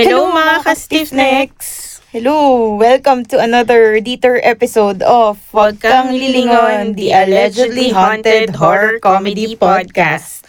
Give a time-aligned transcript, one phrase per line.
[0.00, 2.00] Hello, mga ka-stiffnecks!
[2.08, 2.72] Hello!
[2.72, 10.48] Welcome to another Dieter episode of Huwag Kang Lilingon, the allegedly haunted horror comedy podcast.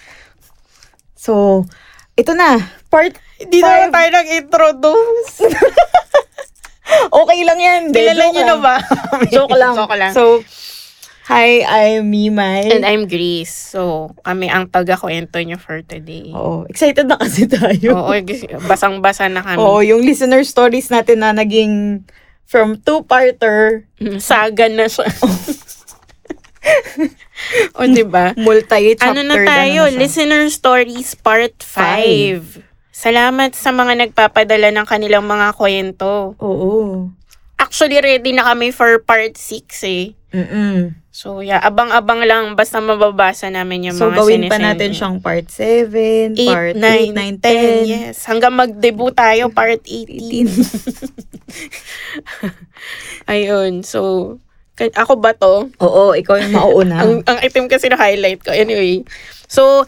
[1.20, 1.68] So,
[2.16, 2.64] ito na.
[2.88, 5.44] Part Hindi naman tayo nag-introduce.
[7.12, 7.80] Okay lang yan.
[7.92, 8.64] Hindi, Kilala joke niyo na lang.
[8.64, 8.76] ba?
[9.36, 9.74] Joke lang.
[9.76, 10.12] Joke lang.
[10.16, 10.24] So,
[11.32, 12.76] hi, I'm Mimay.
[12.76, 13.56] And I'm Grace.
[13.72, 16.36] So, kami ang taga-kwento niyo for today.
[16.36, 17.96] Oo, excited na kasi tayo.
[17.96, 18.12] Oo,
[18.68, 19.64] basang-basa na kami.
[19.64, 22.04] Oo, yung listener stories natin na naging
[22.44, 23.88] from two-parter,
[24.20, 25.08] Saga na siya.
[27.78, 28.38] o, diba?
[28.38, 29.90] multi-chapter Ano na tayo?
[29.90, 29.98] siya.
[29.98, 32.70] Listener Stories Part 5.
[32.94, 36.38] Salamat sa mga nagpapadala ng kanilang mga kwento.
[36.38, 37.10] Oo.
[37.72, 40.12] Actually, ready na kami for Part 6 eh.
[40.36, 40.92] Mm-mm.
[41.08, 45.48] So, yeah, abang-abang lang basta mababasa namin yung So, mga gawin pa natin siyang part
[45.48, 47.88] 7, 8, part 9, 8, 9, 10.
[47.88, 48.28] Yes.
[48.28, 50.52] Hanggang mag-debut tayo, part 18.
[50.52, 50.52] 18.
[53.32, 53.88] Ayun.
[53.88, 54.36] So,
[54.76, 55.72] ako ba to?
[55.80, 57.00] Oo, ikaw yung mauuna.
[57.08, 58.52] Ang, ang itim kasi na highlight ko.
[58.52, 59.08] Anyway.
[59.48, 59.88] So,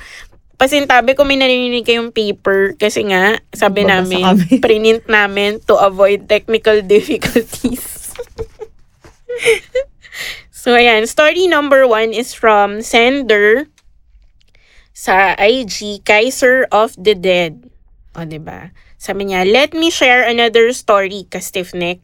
[0.64, 4.48] pasintabi ko may narinig kayong paper kasi nga, sabi Babasa namin, kami.
[4.64, 8.16] print namin to avoid technical difficulties.
[10.64, 11.04] so, ayan.
[11.04, 13.68] Story number one is from Sender
[14.96, 17.68] sa IG, Kaiser of the Dead.
[18.16, 18.72] O, diba?
[18.96, 22.00] Sabi niya, let me share another story, ka stiffneck.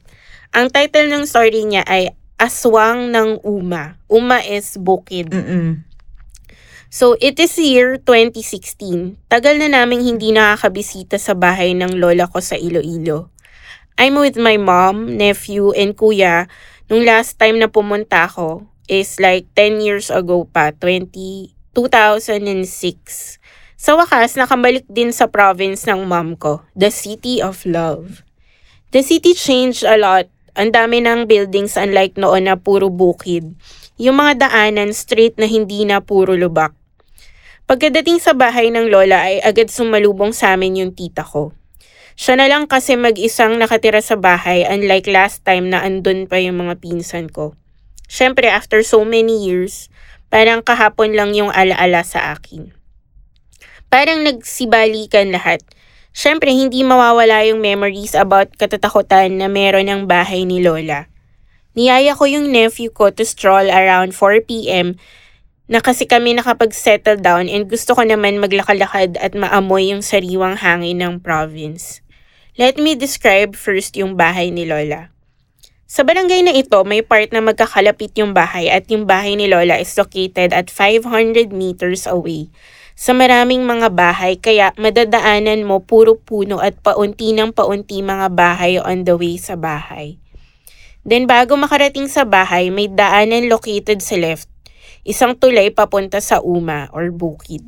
[0.51, 3.95] Ang title ng story niya ay Aswang ng Uma.
[4.11, 5.31] Uma is bukid.
[5.31, 5.87] Mm-mm.
[6.89, 9.29] So, it is year 2016.
[9.29, 13.29] Tagal na naming hindi nakakabisita sa bahay ng lola ko sa Iloilo.
[14.01, 16.49] I'm with my mom, nephew, and kuya.
[16.89, 23.37] Nung last time na pumunta ako is like 10 years ago pa, 20, 2006.
[23.77, 28.25] Sa wakas, nakabalik din sa province ng mom ko, the City of Love.
[28.89, 30.25] The city changed a lot.
[30.57, 33.53] Ang dami ng buildings unlike noon na puro bukid.
[33.99, 36.71] Yung mga daanan straight na hindi na puro lubak.
[37.67, 41.51] Pagkadating sa bahay ng lola ay agad sumalubong sa amin yung tita ko.
[42.15, 46.63] Siya na lang kasi mag-isang nakatira sa bahay unlike last time na andun pa yung
[46.63, 47.59] mga pinsan ko.
[48.07, 49.91] Siyempre, after so many years,
[50.31, 52.71] parang kahapon lang yung alaala sa akin.
[53.91, 55.59] Parang nagsibalikan lahat.
[56.15, 61.11] Siyempre, hindi mawawala yung memories about katatakutan na meron ng bahay ni Lola.
[61.79, 64.99] Niyaya ko yung nephew ko to stroll around 4pm
[65.71, 70.99] na kasi kami nakapag-settle down and gusto ko naman maglakalakad at maamoy yung sariwang hangin
[70.99, 72.03] ng province.
[72.59, 75.15] Let me describe first yung bahay ni Lola.
[75.87, 79.79] Sa barangay na ito, may part na magkakalapit yung bahay at yung bahay ni Lola
[79.79, 82.51] is located at 500 meters away
[82.99, 88.75] sa maraming mga bahay kaya madadaanan mo puro puno at paunti ng paunti mga bahay
[88.75, 90.19] on the way sa bahay.
[91.09, 94.45] Then bago makarating sa bahay, may daanan located sa left
[95.07, 97.63] isang tulay papunta sa Uma or Bukid.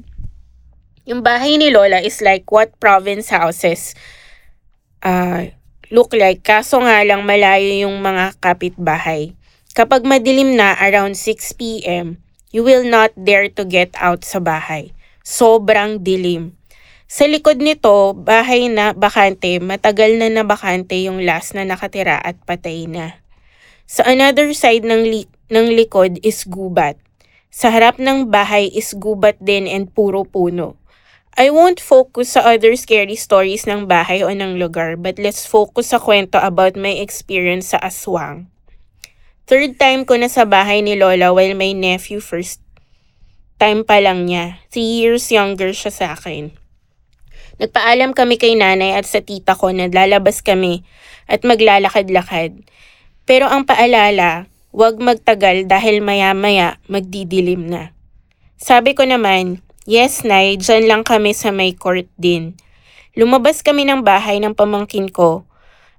[1.07, 3.97] Yung bahay ni Lola is like what province houses
[5.01, 5.49] uh,
[5.89, 9.33] look like kaso nga lang malayo yung mga kapitbahay.
[9.71, 12.19] Kapag madilim na around 6 p.m.,
[12.51, 14.91] you will not dare to get out sa bahay.
[15.23, 16.59] Sobrang dilim.
[17.11, 22.87] Sa likod nito, bahay na bakante, matagal na nabakante yung last na nakatira at patay
[22.87, 23.20] na.
[23.91, 26.95] Sa another side ng, li- ng likod is gubat.
[27.51, 30.79] Sa harap ng bahay is gubat din and puro puno.
[31.35, 35.91] I won't focus sa other scary stories ng bahay o ng lugar but let's focus
[35.91, 38.47] sa kwento about my experience sa aswang.
[39.51, 42.63] Third time ko na sa bahay ni Lola while my nephew first
[43.59, 44.63] time pa lang niya.
[44.71, 46.55] Three years younger siya sa akin.
[47.59, 50.87] Nagpaalam kami kay nanay at sa tita ko na lalabas kami
[51.27, 52.63] at maglalakad-lakad.
[53.25, 57.91] Pero ang paalala, Huwag magtagal dahil maya-maya magdidilim na.
[58.55, 62.55] Sabi ko naman, yes nay, dyan lang kami sa may court din.
[63.11, 65.43] Lumabas kami ng bahay ng pamangkin ko.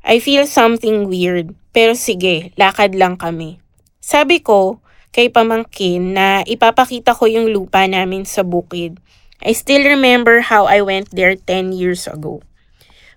[0.01, 3.61] I feel something weird, pero sige, lakad lang kami.
[4.01, 4.81] Sabi ko
[5.13, 8.97] kay pamangkin na ipapakita ko yung lupa namin sa bukid.
[9.45, 12.41] I still remember how I went there 10 years ago.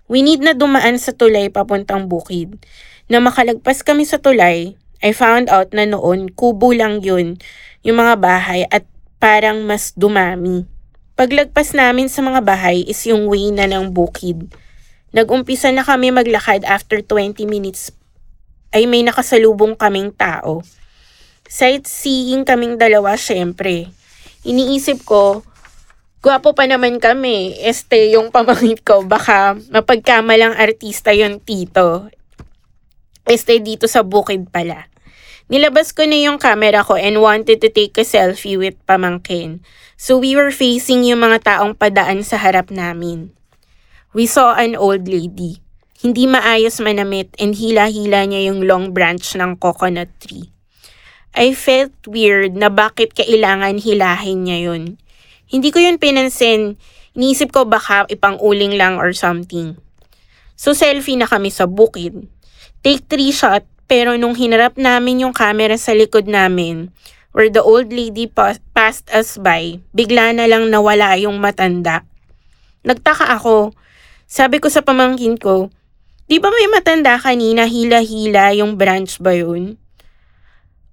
[0.04, 2.60] We need na dumaan sa tulay papuntang bukid.
[3.06, 7.38] Na makalagpas kami sa tulay, I found out na noon kubo lang yun
[7.86, 8.82] yung mga bahay at
[9.22, 10.66] parang mas dumami.
[11.14, 14.50] Paglagpas namin sa mga bahay is yung way na ng bukid.
[15.14, 17.94] Nag-umpisa na kami maglakad after 20 minutes
[18.74, 20.66] ay may nakasalubong kaming tao.
[21.46, 23.88] Sightseeing kaming dalawa syempre.
[24.42, 25.46] Iniisip ko
[26.26, 27.54] Gwapo pa naman kami.
[27.62, 32.10] Este, yung pamangit ko, baka mapagkamalang artista yung tito.
[33.26, 34.86] Este, dito sa bukid pala.
[35.46, 39.62] Nilabas ko na yung camera ko and wanted to take a selfie with pamangkin.
[39.94, 43.30] So we were facing yung mga taong padaan sa harap namin.
[44.10, 45.62] We saw an old lady.
[46.02, 50.50] Hindi maayos manamit and hila-hila niya yung long branch ng coconut tree.
[51.36, 54.96] I felt weird na bakit kailangan hilahin niya yun.
[55.46, 56.74] Hindi ko yun pinansin.
[57.14, 59.78] Iniisip ko baka ipang uling lang or something.
[60.58, 62.28] So selfie na kami sa bukid.
[62.86, 66.94] Take three shot pero nung hinarap namin yung camera sa likod namin,
[67.34, 72.06] where the old lady pa- passed us by, bigla na lang nawala yung matanda.
[72.86, 73.74] Nagtaka ako.
[74.30, 75.66] Sabi ko sa pamangkin ko,
[76.30, 79.82] di ba may matanda kanina hila-hila yung branch ba yun?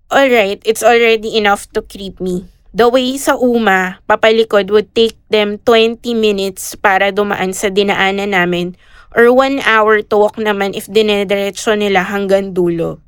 [0.09, 2.49] Alright, it's already enough to creep me.
[2.73, 8.73] The way sa Uma, papalikod would take them 20 minutes para dumaan sa dinaanan namin
[9.13, 12.99] or 1 hour to walk naman if dinediretso nila hanggang dulo.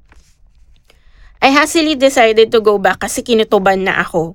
[1.41, 4.33] I hastily decided to go back kasi kinutuban na ako.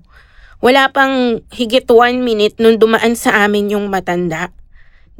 [0.60, 4.52] Wala pang higit 1 minute nung dumaan sa amin yung matanda.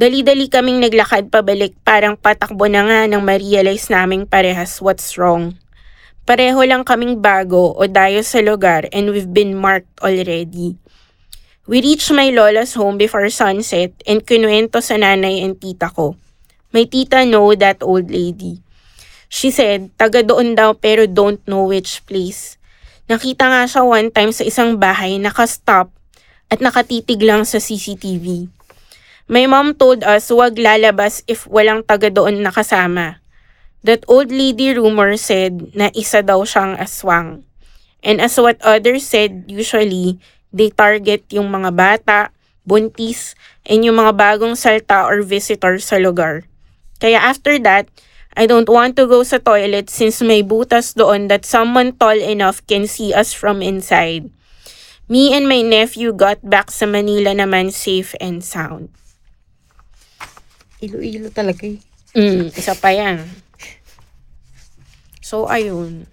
[0.00, 5.56] Dali-dali kaming naglakad pabalik parang patakbo na nga nang ma-realize naming parehas what's wrong.
[6.24, 10.78] Pareho lang kaming bago o dayo sa lugar and we've been marked already.
[11.68, 16.16] We reached my lola's home before sunset and kinuwento sa nanay and tita ko.
[16.70, 18.62] My tita know that old lady.
[19.26, 22.58] She said, taga doon daw pero don't know which place.
[23.10, 25.90] Nakita nga siya one time sa isang bahay nakastop
[26.46, 28.46] at nakatitig lang sa CCTV.
[29.30, 33.22] My mom told us wag lalabas if walang taga doon nakasama.
[33.86, 37.46] That old lady rumor said na isa daw siyang aswang.
[38.02, 40.18] And as what others said, usually,
[40.50, 42.18] they target yung mga bata,
[42.66, 46.49] buntis, and yung mga bagong salta or visitor sa lugar.
[47.00, 47.88] Kaya after that,
[48.36, 52.62] I don't want to go sa toilet since may butas doon that someone tall enough
[52.70, 54.30] can see us from inside.
[55.10, 58.94] Me and my nephew got back sa Manila naman safe and sound.
[60.78, 61.82] Ilo-ilo talaga eh.
[62.14, 63.26] Mm, isa pa yan.
[65.18, 66.06] So, ayun.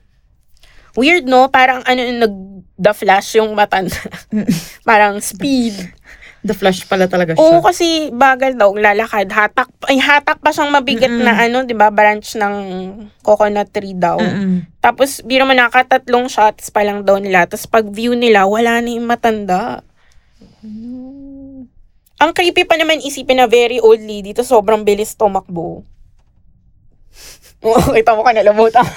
[0.97, 1.45] Weird, no?
[1.53, 3.93] Parang ano, nag-the flash yung matanda.
[4.89, 5.77] Parang speed.
[6.47, 7.43] The Flash pala talaga siya.
[7.43, 9.27] Oo, kasi bagal daw, lalakad.
[9.27, 11.27] Hatak, ay, hatak pa siyang mabigat Mm-mm.
[11.27, 11.91] na ano, di ba?
[11.91, 12.55] Branch ng
[13.19, 14.15] coconut tree daw.
[14.15, 14.63] Mm-mm.
[14.79, 17.43] Tapos, biro mo nakatatlong shots pa lang daw nila.
[17.43, 19.83] Tapos, pag view nila, wala na yung matanda.
[22.17, 25.83] Ang creepy pa naman isipin na very old lady, to sobrang bilis tumakbo.
[27.61, 28.87] Oo, kita mo ka nalamutan.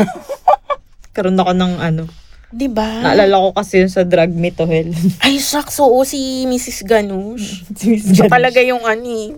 [1.11, 2.05] Karoon ako ng ano.
[2.51, 2.87] Di ba?
[3.01, 4.91] Naalala ko kasi yun sa Drag Me to Hell.
[5.25, 6.83] Ay, shucks, oo, si Mrs.
[6.83, 7.63] Ganush.
[7.79, 8.35] si Miss Siya Ganesh.
[8.35, 9.29] talaga yung ano eh,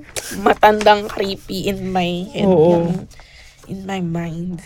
[0.40, 2.48] matandang creepy in my head.
[2.48, 2.88] Oo.
[2.88, 3.04] yung-
[3.68, 4.58] in my mind.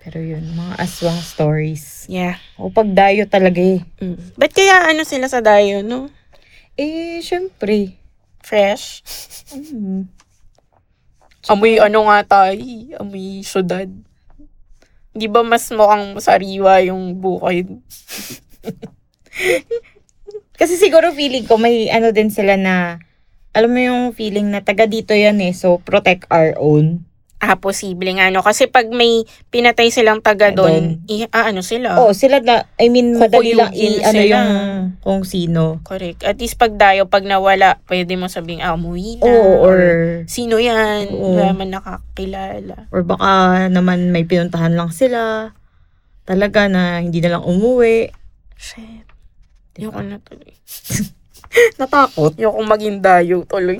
[0.00, 2.08] Pero yun, mga aswang stories.
[2.08, 2.40] Yeah.
[2.56, 3.84] O pagdayo talaga eh.
[4.00, 4.16] Mm.
[4.40, 6.08] Ba't kaya ano sila sa dayo, no?
[6.78, 7.98] Eh, syempre.
[8.40, 9.04] Fresh.
[9.52, 10.08] Mm.
[11.44, 13.90] Amoy ano nga tayo, eh, amoy syudad.
[15.16, 17.80] Di ba mas mukhang sariwa yung bukid?
[20.58, 22.98] Kasi siguro feeling ko may ano din sila na
[23.56, 25.56] alam mo yung feeling na taga dito yan eh.
[25.56, 27.07] So, protect our own.
[27.38, 28.42] Ah, posible nga, no?
[28.42, 31.94] Kasi pag may pinatay silang taga doon, i- ah, ano sila?
[31.96, 34.26] Oo, sila na, I mean, madali lang i, ano sila.
[34.26, 34.50] yung
[34.98, 35.78] kung sino.
[35.82, 36.26] Correct.
[36.26, 39.24] At least pag dayo, pag nawala, pwede mo sabing, ah, umuwi na.
[39.24, 39.78] Oo, or,
[40.26, 41.14] Sino yan?
[41.14, 41.38] Oo.
[41.38, 42.90] Wala man nakakilala.
[42.90, 43.30] or baka
[43.70, 45.54] naman may pinuntahan lang sila.
[46.26, 48.10] Talaga na hindi na lang umuwi.
[48.58, 49.06] Shit.
[49.72, 49.94] Diba?
[49.94, 50.52] Ayoko na tuloy.
[51.78, 52.34] Natakot.
[52.34, 53.78] Ayoko maging dayo tuloy.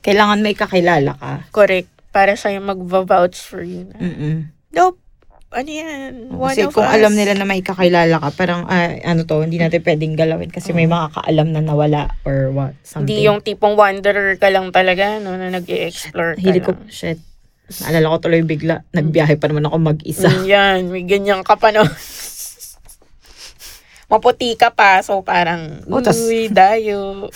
[0.00, 1.44] Kailangan may kakilala ka.
[1.52, 1.92] Correct.
[2.10, 3.96] Para siya yung mag-vouch for you na.
[3.96, 4.50] Mm-mm.
[4.70, 4.98] Nope.
[5.50, 6.30] Ano yan?
[6.30, 6.94] One Kasi of kung us.
[6.94, 10.70] alam nila na may kakilala ka, parang, ah, ano to, hindi natin pwedeng galawin kasi
[10.70, 13.10] may makakaalam na nawala or what, something.
[13.10, 16.86] Hindi yung tipong wanderer ka lang talaga, no, na nag-i-explore ka Hilig ko, lang.
[16.86, 17.18] shit.
[17.82, 20.30] Naalala ko tuloy bigla, nagbiyahe pa naman ako mag-isa.
[20.30, 21.82] Mm, yan, may ganyan ka pa, no?
[24.06, 27.26] Maputi ka pa, so parang, Oh, tas- uy, dayo.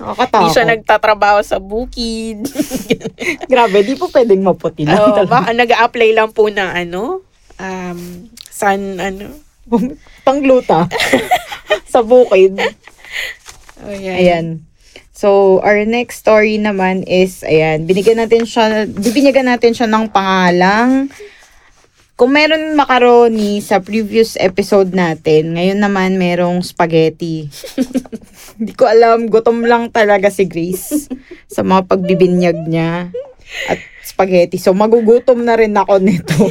[0.00, 0.40] Nakakatakot.
[0.40, 2.48] Hindi siya nagtatrabaho sa bukid.
[3.50, 5.28] Grabe, di po pwedeng maputi lang oh, talaga.
[5.28, 7.24] baka nag-a-apply lang po ng ano,
[7.60, 8.00] um,
[8.48, 9.36] sun, ano.
[10.26, 10.88] Pangluta.
[11.92, 12.56] sa bukid.
[13.84, 14.16] Oh, yan.
[14.16, 14.46] Ayan.
[15.12, 21.12] So, our next story naman is, ayan, binigyan natin siya, bibinyagan natin siya ng pangalang,
[22.22, 27.50] kung meron macaroni sa previous episode natin, ngayon naman merong spaghetti.
[28.62, 31.10] Hindi ko alam, gutom lang talaga si Grace
[31.50, 33.10] sa mga pagbibinyag niya
[33.66, 34.62] at spaghetti.
[34.62, 36.46] So, magugutom na rin ako nito.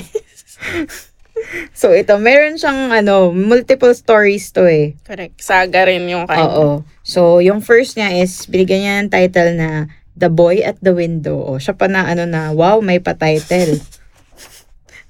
[1.79, 4.99] so, ito, meron siyang, ano, multiple stories to eh.
[5.07, 5.39] Correct.
[5.39, 6.51] Saga rin yung kanya.
[6.51, 6.83] Oo.
[6.99, 9.87] So, yung first niya is, binigyan niya ng title na
[10.19, 11.39] The Boy at the Window.
[11.47, 13.79] O, siya pa na, ano na, wow, may pa-title.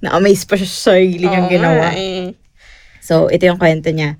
[0.01, 1.88] Na-amaze pa siya sa sarili niyang Oo ginawa.
[1.93, 2.34] eh.
[3.01, 4.17] So, ito yung kwento niya.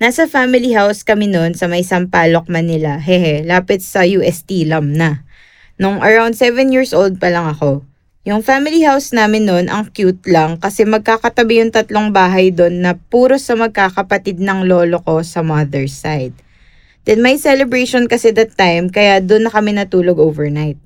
[0.00, 2.96] Nasa family house kami noon sa may Sampaloc, Manila.
[2.96, 5.28] Hehe, lapit sa UST, Lam na.
[5.76, 7.84] Nung around 7 years old pa lang ako.
[8.28, 12.92] Yung family house namin noon, ang cute lang kasi magkakatabi yung tatlong bahay doon na
[12.96, 16.36] puro sa magkakapatid ng lolo ko sa mother's side.
[17.08, 20.76] Then may celebration kasi that time kaya doon na kami natulog overnight.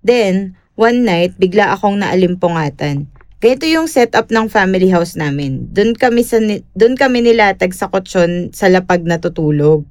[0.00, 3.04] Then, one night, bigla akong naalimpungatan.
[3.38, 5.70] Ganito yung setup ng family house namin.
[5.70, 6.42] Doon kami sa
[6.74, 9.86] doon kami nilatag sa kutsyon sa lapag natutulog.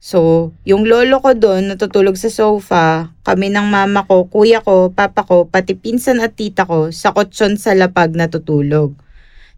[0.00, 5.20] So, yung lolo ko doon natutulog sa sofa, kami ng mama ko, kuya ko, papa
[5.28, 8.96] ko, pati pinsan at tita ko sa kutsyon sa lapag natutulog.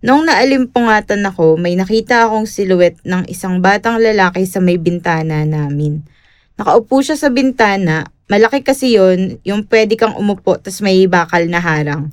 [0.02, 6.02] Nung naalimpungatan ako, may nakita akong silhouette ng isang batang lalaki sa may bintana namin.
[6.58, 11.62] Nakaupo siya sa bintana, malaki kasi yon yung pwede kang umupo tas may bakal na
[11.62, 12.10] harang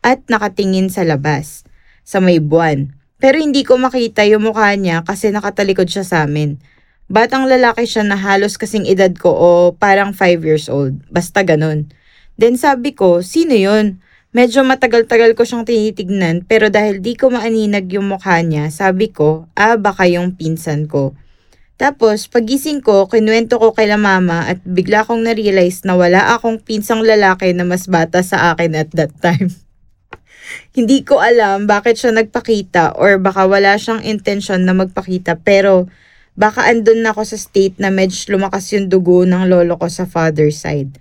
[0.00, 1.64] at nakatingin sa labas,
[2.04, 2.92] sa may buwan.
[3.20, 6.56] Pero hindi ko makita yung mukha niya kasi nakatalikod siya sa amin.
[7.10, 11.04] Batang lalaki siya na halos kasing edad ko o parang 5 years old.
[11.12, 11.92] Basta ganun.
[12.40, 14.00] Then sabi ko, sino yun?
[14.30, 19.50] Medyo matagal-tagal ko siyang tinitignan pero dahil di ko maaninag yung mukha niya, sabi ko,
[19.58, 21.18] ah baka yung pinsan ko.
[21.80, 26.60] Tapos, pagising ko, kinuwento ko kay la mama at bigla kong na-realize na wala akong
[26.60, 29.48] pinsang lalaki na mas bata sa akin at that time.
[30.72, 35.90] Hindi ko alam bakit siya nagpakita or baka wala siyang intention na magpakita pero
[36.38, 40.06] baka andun na ako sa state na medyo lumakas yung dugo ng lolo ko sa
[40.06, 40.96] father's side.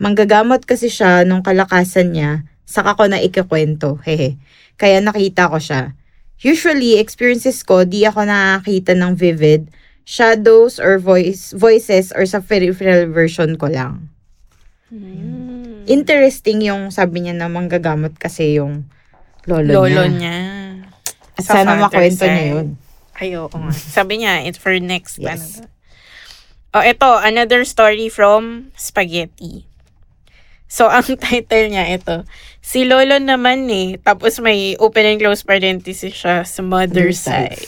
[0.00, 4.40] Manggagamot kasi siya nung kalakasan niya, saka ko na ikikwento, hehe.
[4.80, 5.92] Kaya nakita ko siya.
[6.40, 9.68] Usually, experiences ko, di ako nakakita ng vivid,
[10.08, 14.08] shadows or voice voices or sa peripheral version ko lang.
[14.88, 15.59] Hmm.
[15.90, 18.86] Interesting yung sabi niya na manggagamot kasi yung
[19.44, 20.14] lolo, Lolo niya.
[20.14, 20.36] niya.
[21.34, 22.52] At Sa sana makwento niya side.
[22.54, 22.68] yun.
[23.20, 23.74] Ay, oo nga.
[23.98, 25.18] Sabi niya, it's for next.
[25.18, 25.60] Yes.
[25.60, 25.68] Ano.
[26.70, 29.66] Oh, ito, another story from Spaghetti.
[30.70, 32.22] So, ang title niya ito,
[32.62, 37.58] si Lolo naman eh, tapos may open and close parenthesis siya sa Mother's side.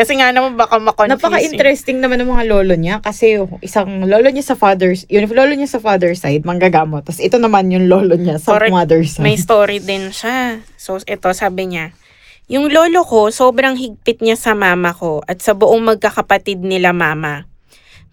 [0.00, 1.12] Kasi nga naman baka makonfuse.
[1.12, 5.52] Napaka-interesting naman ng mga lolo niya kasi yung isang lolo niya sa father's, yung lolo
[5.52, 7.04] niya sa father's side, manggagamot.
[7.04, 8.72] Tapos ito naman yung lolo niya sa Correct.
[8.72, 9.28] mother's side.
[9.28, 10.64] May story din siya.
[10.80, 11.92] So, ito, sabi niya,
[12.48, 17.44] yung lolo ko, sobrang higpit niya sa mama ko at sa buong magkakapatid nila mama.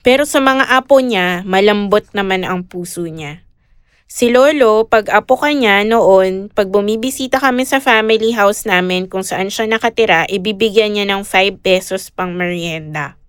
[0.04, 3.47] Pero sa mga apo niya, malambot naman ang puso niya.
[4.08, 9.20] Si Lolo, pag apo ka niya noon, pag bumibisita kami sa family house namin kung
[9.20, 13.20] saan siya nakatira, ibibigyan niya ng 5 pesos pang merienda.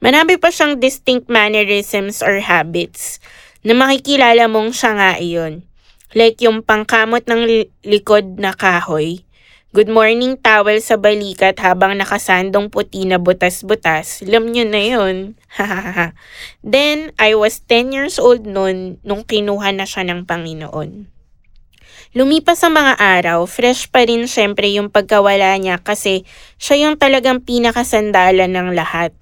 [0.00, 3.20] Marami pa siyang distinct mannerisms or habits
[3.60, 5.68] na makikilala mong siya nga iyon.
[6.16, 9.20] Like yung pangkamot ng li- likod na kahoy,
[9.70, 14.26] good morning towel sa balikat habang nakasandong puti na butas-butas.
[14.26, 15.16] Alam nyo na yun.
[16.74, 21.06] Then, I was 10 years old noon nung kinuha na siya ng Panginoon.
[22.18, 26.26] Lumipas sa mga araw, fresh pa rin syempre yung pagkawala niya kasi
[26.58, 29.14] siya yung talagang pinakasandalan ng lahat.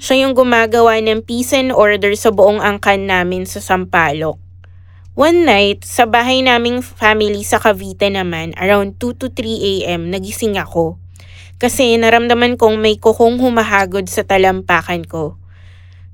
[0.00, 4.40] Siya yung gumagawa ng peace and order sa buong angkan namin sa Sampaloc.
[5.12, 9.44] One night, sa bahay naming family sa Cavite naman, around 2 to 3
[9.84, 10.96] a.m., nagising ako.
[11.60, 15.36] Kasi naramdaman kong may kukong humahagod sa talampakan ko.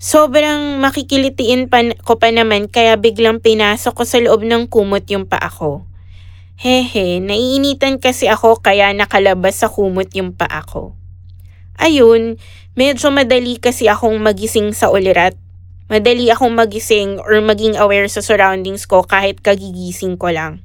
[0.02, 5.30] Sobrang makikilitiin pa, ko pa naman kaya biglang pinasok ko sa loob ng kumot yung
[5.30, 5.86] paa ko.
[6.58, 10.98] Hehe, naiinitan kasi ako kaya nakalabas sa kumot yung paa ko.
[11.78, 12.34] Ayun,
[12.74, 15.38] medyo madali kasi akong magising sa ulirat.
[15.88, 20.60] Madali akong magising or maging aware sa surroundings ko kahit kagigising ko lang.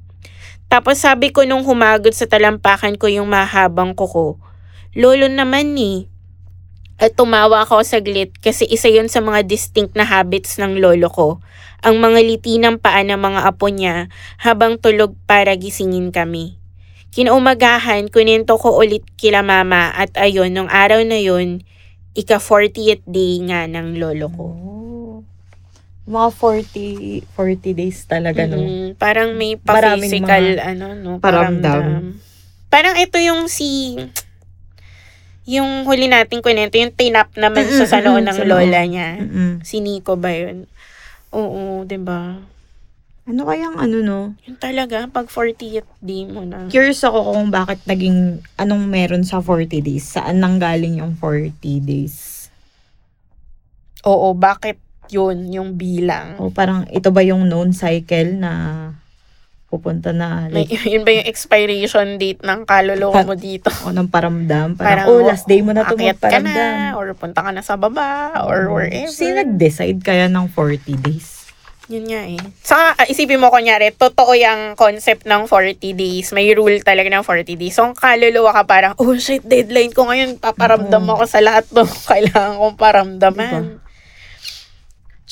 [0.68, 4.36] Tapos sabi ko nung humagod sa talampakan ko yung mahabang kuko,
[4.94, 6.06] Lolo naman ni.
[7.01, 11.42] At tumawa ako saglit kasi isa yon sa mga distinct na habits ng lolo ko.
[11.82, 16.62] Ang mga liti ng paa ng mga apo niya habang tulog para gisingin kami.
[17.10, 21.65] Kinaumagahan, kunento ko ulit kila mama at ayun, nung araw na yun,
[22.13, 24.46] ika 40th day nga ng lolo ko.
[24.46, 24.83] Oh.
[26.04, 28.60] Mga 40, 40 days talaga, no?
[28.60, 31.12] Mm, parang may pa-physical, mga ano, no?
[31.24, 31.64] paramdam.
[31.64, 32.04] paramdam.
[32.68, 33.96] Parang ito yung si...
[35.44, 39.20] Yung huli nating kwento, yung tinap naman sa mm-mm, ng sa lola niya.
[39.20, 39.52] Mm-mm.
[39.64, 40.72] Si Nico ba yun?
[41.36, 42.40] Oo, 'di ba?
[43.24, 44.20] Ano kayang ano no?
[44.44, 46.68] Yun talaga, pag 40th day mo na.
[46.68, 50.04] Curious ako kung bakit naging anong meron sa 40 days.
[50.04, 52.48] Saan nanggaling yung 40 days?
[54.04, 56.40] Oo, bakit yun yung bilang?
[56.40, 58.52] O parang ito ba yung known cycle na
[59.74, 63.74] pupunta na May, like, yun ba yung expiration date ng kaluluwa mo dito?
[63.86, 64.78] o ng paramdam?
[64.78, 66.98] Parang, Parang, oh, last day mo na ito Akyat ka na, magparamdam.
[67.02, 68.78] or punta ka na sa baba, or Oo.
[68.78, 69.10] wherever.
[69.10, 71.50] Sino nag-decide kaya ng 40 days?
[71.92, 72.40] Yun nga eh.
[72.64, 76.32] Saka, ah, isipin mo kunyari, totoo yung concept ng 40 days.
[76.32, 77.76] May rule talaga ng 40 days.
[77.76, 80.40] So, ang kaluluwa ka parang, oh shit, deadline ko ngayon.
[80.40, 81.20] Paparamdam Oo.
[81.20, 83.83] ako sa lahat ng kailangan kong paramdaman.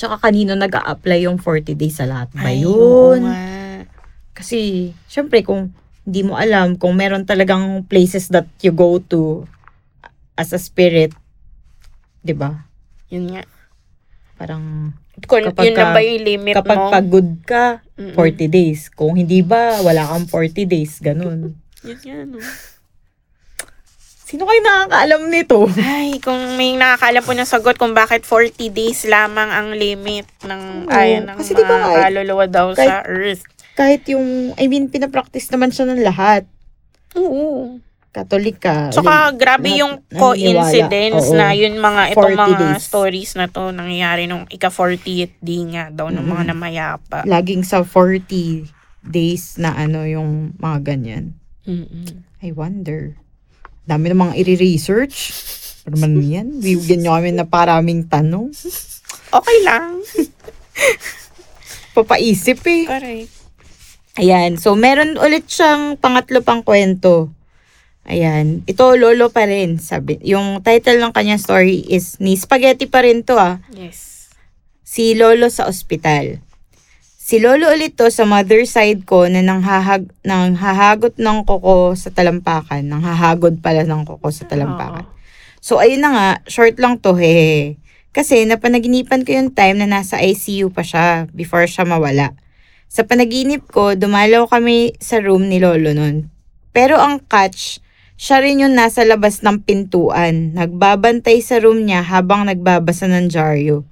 [0.01, 3.21] Tsaka kanino nag apply yung 40 days sa lahat ba Ay, yun?
[3.21, 3.85] nga.
[4.33, 5.69] Kasi, syempre, kung
[6.01, 9.45] hindi mo alam, kung meron talagang places that you go to
[10.33, 11.13] as a spirit,
[12.25, 12.65] di ba?
[13.13, 13.45] Yun nga.
[14.41, 14.89] Parang,
[15.29, 16.89] Kung Kapag yun na ba yung limit kapag mo?
[16.89, 18.17] pagod ka, Mm-mm.
[18.17, 18.89] 40 days.
[18.89, 20.97] Kung hindi ba, wala kang 40 days.
[20.97, 21.53] Ganun.
[21.85, 22.41] Yun nga, no.
[24.31, 25.67] Sino kayo nakakaalam nito?
[25.91, 30.87] Ay, kung may nakakaalam po ng sagot kung bakit 40 days lamang ang limit ng
[30.87, 33.43] Oo, ayan ng kasi mga kahit- kaluluwa daw sa Earth.
[33.73, 36.47] Kahit yung, I mean, pinapractice naman siya ng lahat.
[37.13, 37.75] Oo.
[38.09, 38.87] Katolik ka.
[38.87, 40.19] Tsaka grabe lahat yung naniniwala.
[40.19, 41.35] coincidence Oo.
[41.35, 42.81] na yun mga itong 40 mga days.
[42.81, 47.23] stories na to nangyayari nung ika 40th day nga daw ng mga namayapa.
[47.23, 48.67] laging sa 40
[49.01, 51.35] days na ano yung mga ganyan.
[51.63, 52.27] Mm-mm.
[52.39, 53.15] I wonder.
[53.85, 55.17] Dami na mga i-research.
[55.81, 58.53] Pero man yan, bibigyan nyo kami na paraming tanong.
[59.31, 60.01] Okay lang.
[61.97, 62.85] Papaisip eh.
[62.87, 63.31] Correct.
[64.19, 67.31] Ayan, so meron ulit siyang pangatlo pang kwento.
[68.03, 69.79] Ayan, ito lolo pa rin.
[69.79, 73.63] Sabi, yung title ng kanyang story is ni Spaghetti pa rin to ah.
[73.71, 74.27] Yes.
[74.83, 76.43] Si lolo sa ospital.
[77.21, 82.81] Si lolo ulit to sa mother side ko na nanghahag, nanghahagot ng koko sa talampakan.
[82.89, 85.05] Nanghahagod pala ng koko sa talampakan.
[85.61, 87.77] So, ayun na nga, short lang to, he.
[88.09, 92.33] Kasi napanaginipan ko yung time na nasa ICU pa siya before siya mawala.
[92.89, 96.33] Sa panaginip ko, dumalaw kami sa room ni Lolo nun.
[96.73, 97.85] Pero ang catch,
[98.17, 100.57] siya rin yung nasa labas ng pintuan.
[100.57, 103.85] Nagbabantay sa room niya habang nagbabasa ng dyaryo.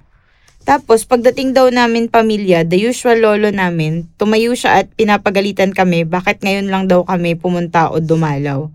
[0.60, 6.44] Tapos, pagdating daw namin pamilya, the usual lolo namin, tumayo siya at pinapagalitan kami bakit
[6.44, 8.68] ngayon lang daw kami pumunta o dumalaw.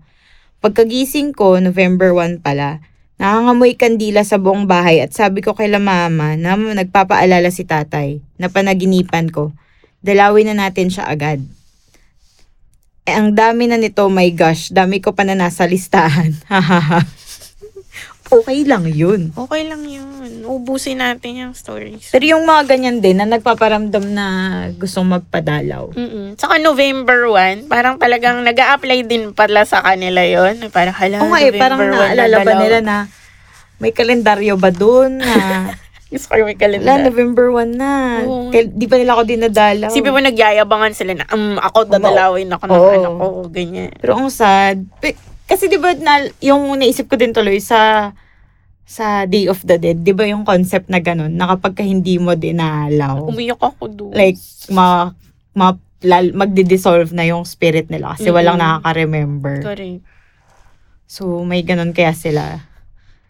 [0.58, 2.82] Pagkagising ko, November 1 pala,
[3.22, 8.18] nangangamoy kandila sa buong bahay at sabi ko kay la mama na nagpapaalala si tatay
[8.36, 9.54] na panaginipan ko.
[10.02, 11.40] Dalawin na natin siya agad.
[13.06, 16.34] Eh, ang dami na nito, my gosh, dami ko pa na nasa listahan.
[16.50, 17.06] Hahaha.
[18.28, 19.30] Okay lang yun.
[19.30, 20.06] Okay lang yun.
[20.42, 22.08] Ubusin natin yung stories.
[22.08, 24.26] Pero yung mga ganyan din na nagpaparamdam na
[24.72, 25.90] gustong magpadalaw.
[25.90, 26.34] Mm-mm.
[26.34, 31.30] Saka November 1, parang talagang nag apply din pala sa kanila yon Parang hala, Oo
[31.30, 32.60] nga eh, parang November 1 naalala ba dalaw.
[32.60, 32.96] nila na
[33.76, 35.34] may kalendaryo ba doon na
[36.06, 37.02] Yes, kayo may wala, kalendar.
[37.02, 37.92] November 1 na.
[38.22, 38.54] Oo.
[38.54, 39.90] Kail- di pa nila ako dinadalaw.
[39.90, 42.90] Sipin mo nagyayabangan sila na, um, ako dadalawin ako ng Oo.
[42.94, 43.90] anak ko, ganyan.
[43.92, 44.86] Pero ang sad.
[45.02, 48.10] Pe- Kasi di ba na, yung naisip ko din tuloy sa
[48.82, 52.18] sa Day of the Dead, di ba yung concept na ganun, na kapag ka hindi
[52.18, 54.12] mo dinalaw, Umiyak ako doon.
[54.14, 55.10] like, ma,
[55.52, 58.78] ma, lal, magdi-dissolve na yung spirit nila kasi walang Mm-mm.
[58.78, 59.56] nakaka-remember.
[59.64, 60.02] Correct.
[61.06, 62.62] So, may ganun kaya sila.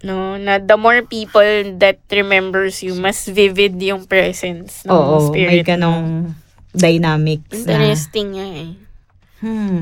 [0.01, 1.45] No, na the more people
[1.81, 5.49] that remembers you, mas vivid yung presence ng Oo, spirit.
[5.49, 6.37] may ganong
[6.71, 8.71] dynamics na, Interesting nga eh.
[9.41, 9.81] hmm,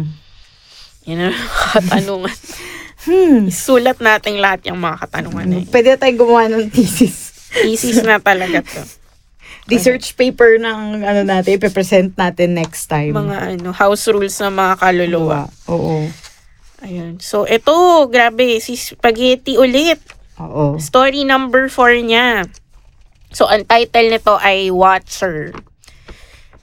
[1.05, 1.37] Yan ang
[1.75, 2.37] katanungan.
[3.05, 5.69] hmm, Isulat natin lahat yung mga katanungan na yun.
[5.69, 7.49] pwede tayong gumawa ng thesis.
[7.53, 8.83] Thesis na talaga to.
[9.73, 13.13] Research paper ng ano natin, ipipresent natin next time.
[13.13, 15.49] Mga ano, house rules ng mga kaluluwa.
[15.69, 16.05] Oo.
[16.85, 17.17] Ayun.
[17.17, 17.73] So, ito,
[18.13, 19.97] grabe, si Spaghetti ulit.
[20.37, 20.77] Oo.
[20.77, 22.45] Story number 4 niya.
[23.33, 25.57] So, ang title nito ay Watcher.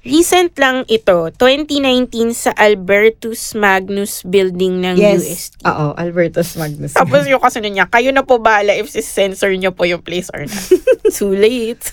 [0.02, 5.22] Recent lang ito, 2019 sa Albertus Magnus Building ng Yes.
[5.22, 5.62] UST.
[5.62, 6.98] Oo, Albertus Magnus.
[6.98, 10.50] Tapos yung kasunod niya, kayo na po bahala if censor niyo po yung place or
[10.50, 10.66] not.
[11.16, 11.86] Too late.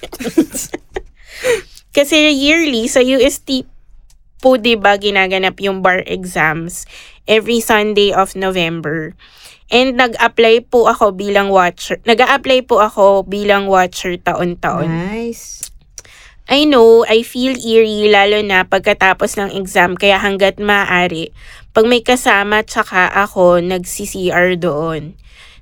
[1.92, 3.68] Kasi yearly sa UST
[4.38, 6.86] po 'di ba ginaganap yung bar exams
[7.26, 9.12] every Sunday of November.
[9.68, 12.00] And nag-apply po ako bilang watcher.
[12.08, 14.88] Nag-apply po ako bilang watcher taon-taon.
[14.88, 15.67] Nice.
[16.48, 21.28] I know, I feel eerie lalo na pagkatapos ng exam kaya hanggat maaari,
[21.76, 25.12] pag may kasama tsaka ako, nagsi-CR doon.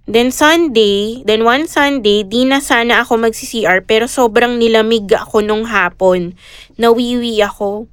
[0.07, 5.67] Then Sunday, then one Sunday, di na sana ako magsi-CR pero sobrang nilamig ako nung
[5.67, 6.39] hapon.
[6.79, 7.91] Nawiwi ako.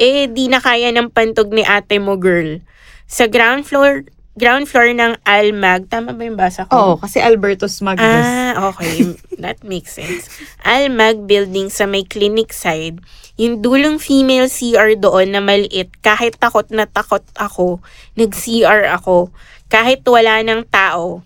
[0.00, 2.64] Eh, di na kaya ng pantog ni ate mo, girl.
[3.04, 6.74] Sa ground floor, ground floor ng Almag, tama ba yung basa ko?
[6.74, 8.26] Oo, kasi Albertus Magnus.
[8.26, 9.18] Ah, okay.
[9.42, 10.30] That makes sense.
[10.62, 13.02] Almag building sa may clinic side.
[13.40, 17.80] Yung dulong female CR doon na maliit, kahit takot na takot ako,
[18.14, 19.32] nag-CR ako.
[19.72, 21.24] Kahit wala ng tao.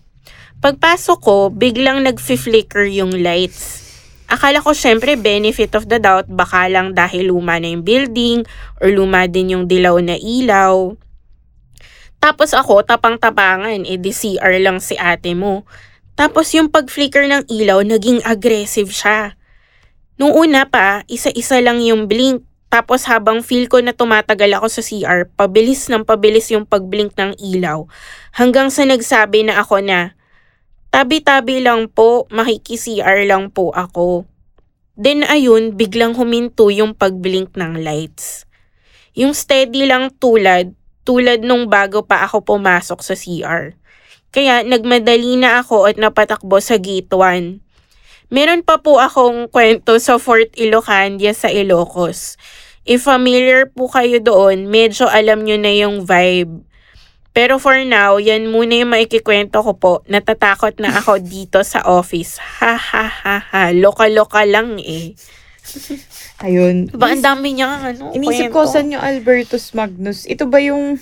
[0.65, 3.85] Pagpasok ko, biglang nag-flicker yung lights.
[4.25, 8.49] Akala ko syempre benefit of the doubt, baka lang dahil luma na yung building
[8.81, 10.97] or luma din yung dilaw na ilaw.
[12.25, 15.69] Tapos ako, tapang-tapangan, eh di CR lang si ate mo.
[16.17, 19.37] Tapos yung pag-flicker ng ilaw, naging aggressive siya.
[20.17, 22.41] Nung una pa, isa-isa lang yung blink.
[22.73, 27.37] Tapos habang feel ko na tumatagal ako sa CR, pabilis ng pabilis yung pag-blink ng
[27.37, 27.85] ilaw.
[28.33, 30.17] Hanggang sa nagsabi na ako na,
[30.89, 34.25] tabi-tabi lang po, makiki-CR lang po ako.
[34.97, 38.49] Then ayun, biglang huminto yung pag-blink ng lights.
[39.13, 40.73] Yung steady lang tulad,
[41.05, 43.77] tulad nung bago pa ako pumasok sa CR.
[44.35, 47.63] Kaya nagmadali na ako at napatakbo sa gate 1.
[48.35, 52.35] Meron pa po akong kwento sa Fort Ilocandia sa Ilocos.
[52.83, 56.67] If familiar po kayo doon, medyo alam nyo na yung vibe.
[57.35, 59.93] Pero for now, yan muna yung maikikwento ko po.
[60.07, 62.39] Natatakot na ako dito sa office.
[62.39, 63.63] Ha ha ha ha.
[63.75, 65.19] Loka-loka lang eh.
[66.45, 66.89] Ayun.
[66.93, 70.29] Diba ang dami niya ano, Inisip ko saan yung Albertus Magnus.
[70.29, 71.01] Ito ba yung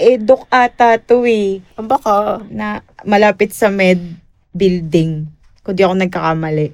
[0.00, 1.60] Edok ata to eh.
[1.76, 2.40] Ah, Baka.
[2.48, 4.00] Na malapit sa med
[4.56, 5.28] building.
[5.60, 6.72] Kung di ako nagkakamali.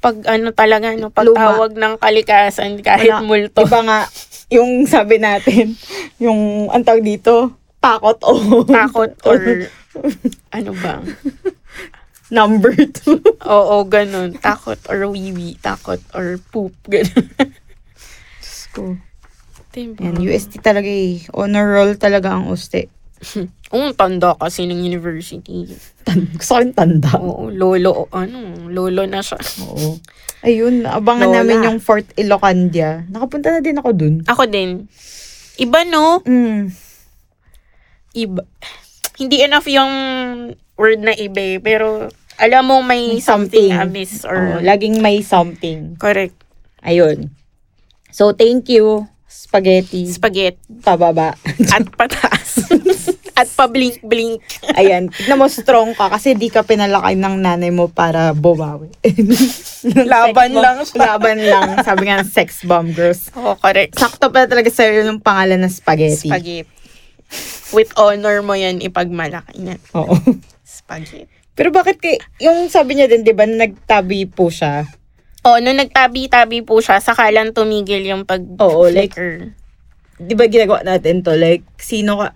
[0.00, 3.24] Pag ano talaga, no, pagtawag ng kalikasan kahit Wala.
[3.24, 3.64] multo.
[3.68, 4.00] Iba nga,
[4.48, 5.76] yung sabi natin,
[6.16, 7.52] yung ang tawag dito,
[7.84, 9.68] takot o Takot or
[10.56, 11.04] ano ba?
[12.34, 13.22] Number two.
[13.46, 14.34] Oo, ganun.
[14.36, 15.54] Takot or wiwi.
[15.62, 16.74] Takot or poop.
[16.90, 17.30] Ganun.
[18.42, 18.98] Diyos ko.
[19.74, 20.02] Diba?
[20.02, 21.22] Yan, UST talaga eh.
[21.34, 22.90] Honor roll talaga ang uste.
[23.74, 25.66] Ang tanda kasi ng university.
[26.06, 27.10] Tan- Gusto ko tanda.
[27.18, 29.38] Oo, lolo, ano, lolo na siya.
[29.66, 29.98] Oo.
[30.44, 31.38] Ayun, abangan Lola.
[31.40, 33.08] namin yung Fort Ilocandia.
[33.08, 34.14] Nakapunta na din ako dun.
[34.28, 34.86] Ako din.
[35.56, 36.20] Iba, no?
[36.22, 36.68] Mm.
[38.14, 38.42] Iba.
[39.18, 39.92] Hindi enough yung
[40.74, 43.72] word na iba eh, pero alam mo may, May something, something.
[43.72, 44.58] amiss or...
[44.60, 45.94] laging may something.
[45.96, 46.34] correct.
[46.80, 47.32] Ayun.
[48.10, 50.06] So, thank you, spaghetti.
[50.06, 50.60] Spaghetti.
[50.80, 51.34] Pababa.
[51.74, 52.70] At pataas.
[53.34, 54.38] At pa-blink-blink.
[54.78, 58.94] Ayan, tignan mo strong ka kasi di ka pinalaki ng nanay mo para bumawi.
[60.06, 61.18] Laban lang siya.
[61.18, 61.82] Laban lang.
[61.82, 63.34] Sabi nga ng sex bomb girls.
[63.34, 63.98] Oo, correct.
[63.98, 66.30] Sakto pa talaga sa'yo yung pangalan ng spaghetti.
[66.30, 66.70] Spaghetti.
[67.74, 69.82] With honor mo yan ipagmalaki na.
[69.98, 70.14] Oo.
[70.62, 71.26] Spaghetti.
[71.54, 74.86] Pero bakit kay, yung sabi niya din, di ba, na nagtabi po siya.
[75.46, 79.54] Oh, nung nagtabi-tabi po siya, saka lang tumigil yung pag Oo, like, flicker.
[80.18, 81.36] di ba ginagawa natin to?
[81.36, 82.34] Like, sino ka,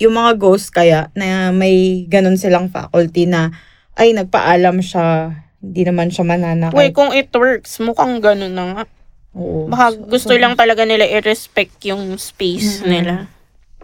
[0.00, 3.54] yung mga ghost kaya na may ganun silang faculty na,
[3.94, 6.74] ay, nagpaalam siya, hindi naman siya mananakay.
[6.74, 8.82] Uy, kung it works, mukhang ganun na nga.
[9.38, 9.70] Oo.
[9.70, 12.90] Baka gusto lang talaga nila i-respect yung space Mm-mm.
[12.90, 13.14] nila.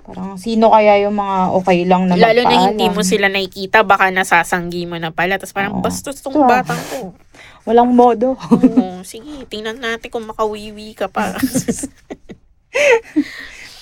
[0.04, 4.12] Parang sino kaya yung mga okay lang na Lalo na hindi mo sila nakikita, baka
[4.12, 5.40] nasasanggi mo na pala.
[5.40, 5.82] Tapos parang, Oo.
[5.82, 6.48] bastos tong Ito ah.
[6.60, 6.98] batang ko.
[7.66, 8.36] Walang modo.
[8.36, 11.32] Oo, sige, tingnan natin kung makawiwi ka pa.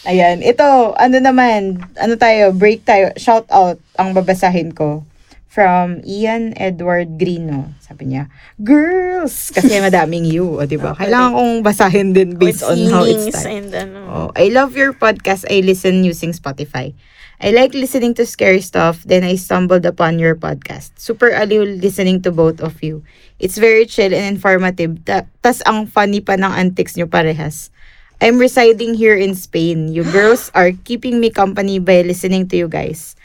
[0.08, 5.02] Ayan, ito, ano naman, ano tayo, break tayo, shout out ang babasahin ko
[5.52, 7.76] from Ian Edward Grino.
[7.84, 9.52] Sabi niya, girls!
[9.52, 10.96] Kasi madaming you, o diba?
[10.96, 14.00] Kailangan kong basahin din based With on how it's and ano.
[14.08, 15.44] Oh, I love your podcast.
[15.52, 16.96] I listen using Spotify.
[17.36, 19.04] I like listening to scary stuff.
[19.04, 20.96] Then I stumbled upon your podcast.
[20.96, 23.04] Super aliw listening to both of you.
[23.36, 25.04] It's very chill and informative.
[25.04, 27.68] Ta- tas ang funny pa ng antics nyo parehas.
[28.24, 29.92] I'm residing here in Spain.
[29.92, 33.20] You girls are keeping me company by listening to you guys.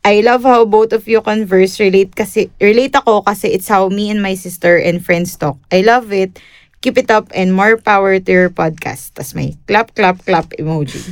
[0.00, 4.08] I love how both of you converse relate kasi relate ako kasi it's how me
[4.08, 5.60] and my sister and friends talk.
[5.68, 6.40] I love it.
[6.80, 9.12] Keep it up and more power to your podcast.
[9.12, 11.04] Tas may clap clap clap emoji.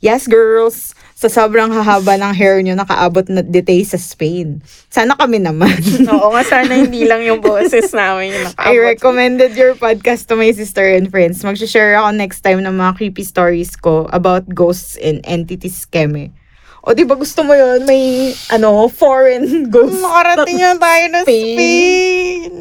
[0.00, 0.96] Yes, girls.
[1.12, 4.64] Sa sobrang hahaba ng hair nyo, nakaabot na detail sa Spain.
[4.88, 5.76] Sana kami naman.
[6.16, 8.72] Oo nga, sana hindi lang yung boses namin yung nakaabot.
[8.72, 11.44] I recommended your podcast to my sister and friends.
[11.44, 16.32] Mag-share ako next time ng mga creepy stories ko about ghosts and entities keme.
[16.80, 17.84] O di ba gusto mo yun?
[17.84, 20.00] May, ano, foreign ghosts.
[20.00, 21.56] Makarating na tayo ng Spain.
[21.56, 22.54] Spain.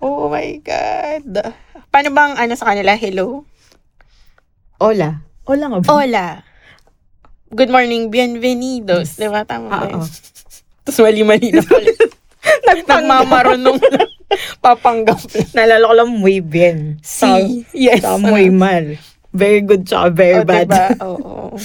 [0.00, 1.52] Oh my God.
[1.88, 2.96] Paano bang ano sa kanila?
[2.96, 3.44] Hello?
[4.80, 5.20] Hola.
[5.44, 5.88] Hola nga ba?
[5.90, 6.26] Hola.
[7.48, 9.20] Good morning, bienvenidos.
[9.20, 9.44] Di ba?
[9.44, 10.00] Tama ba Oo.
[10.00, 10.08] yun?
[10.82, 11.88] Tapos mali-mali na pala.
[12.68, 13.78] Nagmamaronong.
[14.64, 15.20] Papanggap.
[15.52, 16.98] Nalala ko lang muy bien.
[17.00, 18.00] Si, yes.
[18.00, 18.96] Sa muy mal.
[19.30, 20.68] Very good tsaka very O, bad.
[20.68, 20.86] diba?
[21.04, 21.56] Oo.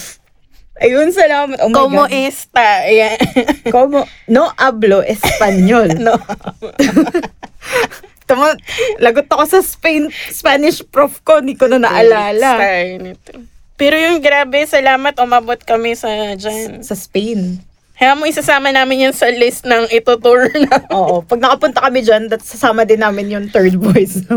[0.80, 1.60] Ayun, salamat.
[1.60, 2.16] Oh my Como God.
[2.16, 2.88] esta?
[2.88, 3.20] Ayan.
[3.68, 5.92] Como, no hablo español.
[6.06, 6.16] no.
[8.30, 8.56] Tama,
[9.02, 12.62] lagot ako sa Spain, Spanish prof ko, hindi ko na naalala.
[13.74, 16.86] Pero yung grabe, salamat umabot kami sa dyan.
[16.86, 17.58] Sa Spain.
[18.00, 20.88] Kaya mo isasama namin yan sa list ng itutour na.
[20.96, 21.20] Oo.
[21.20, 24.24] Pag nakapunta kami dyan, sasama din namin yung third voice.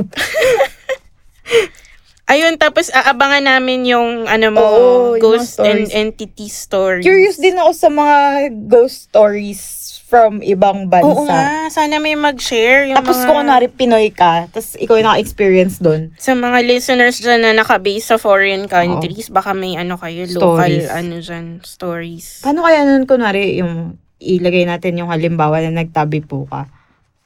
[2.33, 4.81] Ayun, tapos aabangan namin yung ano mo, Oo,
[5.12, 5.92] yung ghost mga and stories.
[5.92, 7.05] entity stories.
[7.05, 8.16] Curious din ako sa mga
[8.64, 9.61] ghost stories
[10.03, 11.05] from ibang bansa.
[11.05, 15.09] Oo nga, sana may mag-share yung Tapos mga, kung kunwari Pinoy ka, tapos ikaw yung
[15.09, 16.12] naka-experience doon.
[16.16, 20.88] sa mga listeners dyan na nakabase sa foreign countries, baka may ano kayo, local Stories.
[20.88, 22.27] ano dyan, stories.
[22.40, 26.64] Paano kaya nun, kunwari, yung ilagay natin yung halimbawa na nagtabi po ka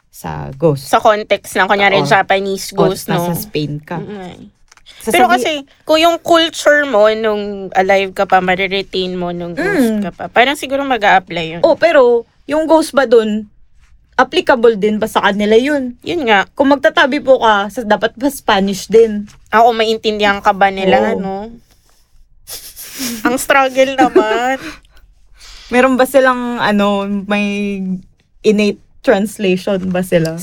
[0.09, 0.87] sa ghost.
[0.87, 2.07] Sa context ng, kunyari, Oo.
[2.07, 3.19] Japanese O, ghost, no?
[3.21, 3.99] nasa Spain ka.
[3.99, 4.56] Mm.
[5.07, 5.53] Sasabi- Pero kasi,
[5.87, 10.03] kung yung culture mo, nung alive ka pa, mariretain mo nung ghost Mm.
[10.03, 11.61] ka pa, parang siguro mag apply yun.
[11.63, 13.47] Oh, pero yung ghost ba dun,
[14.15, 15.95] applicable din ba sa kanila yun?
[16.03, 19.31] Yun nga, Kung magtatabi po ka, sa, dapat ba Spanish din?
[19.49, 21.21] ako maintindihan ka ba nila, Oo.
[21.21, 21.37] no?
[23.23, 24.59] Ang struggle naman.
[25.73, 27.79] Meron ba silang, ano, may
[28.41, 30.35] innate translation ba sila?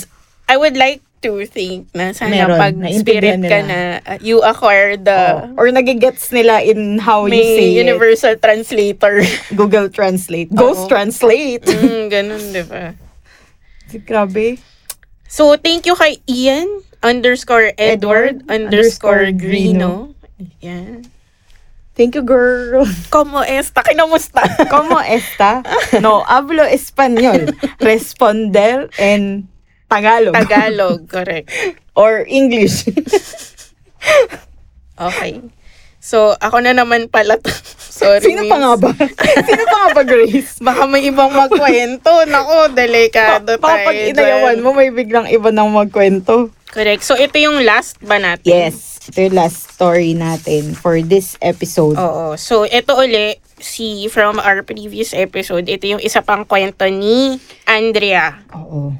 [0.45, 3.63] I would like to think na sana Meron, pag spirit ka nila.
[3.63, 5.63] na, uh, you acquire the Oh.
[5.63, 7.79] Or nagigets nila in how you may say it.
[7.79, 9.23] universal translator.
[9.55, 10.51] Google Translate.
[10.51, 10.91] Ghost Oo.
[10.91, 11.63] Translate.
[11.63, 12.93] mm, ganun, di ba?
[14.07, 14.59] Grabe.
[15.25, 16.67] So, thank you kay Ian
[17.01, 20.13] underscore Edward, Edward underscore underscore Grino.
[20.61, 21.07] Yan.
[21.93, 22.89] Thank you, girl.
[23.13, 23.85] Como esta?
[23.85, 24.41] Kinamusta?
[24.65, 25.61] ¿Cómo está?
[26.01, 27.53] No, hablo español.
[27.77, 29.45] Responder en
[29.93, 30.33] Tagalog.
[30.33, 31.47] Tagalog, correct.
[31.93, 32.89] Or English.
[34.93, 35.41] Okay.
[35.97, 37.47] So, ako na naman pala to.
[38.03, 38.61] Sorry, Sino pa miss.
[38.61, 38.89] nga ba?
[39.39, 40.59] Sino pa nga ba, Grace?
[40.59, 42.11] Baka may ibang magkwento.
[42.27, 44.63] Nako, delikado pag tayo inayawan dyan.
[44.65, 46.51] mo, may biglang iba nang magkwento.
[46.67, 47.01] Correct.
[47.01, 48.49] So, ito yung last ba natin?
[48.49, 48.99] Yes.
[49.07, 51.95] Ito yung last story natin for this episode.
[51.95, 52.35] Oo.
[52.35, 58.43] So, ito uli, si from our previous episode, ito yung isa pang kwento ni Andrea.
[58.51, 58.91] Oo.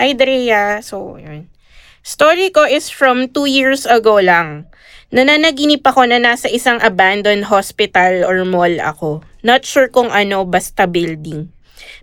[0.00, 0.80] Hi, Drea.
[0.80, 1.52] So, yun.
[2.00, 4.64] Story ko is from two years ago lang.
[5.12, 9.20] Nananaginip ako na nasa isang abandoned hospital or mall ako.
[9.44, 11.52] Not sure kung ano, basta building.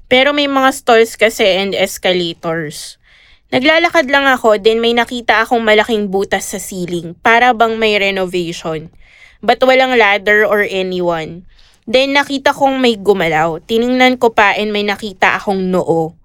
[0.06, 3.02] Pero may mga stalls kasi and escalators.
[3.50, 8.94] Naglalakad lang ako, then may nakita akong malaking butas sa ceiling, para bang may renovation.
[9.42, 11.50] But walang ladder or anyone.
[11.90, 13.66] Then nakita kong may gumalaw.
[13.66, 16.19] Tiningnan ko pa and may nakita akong noo.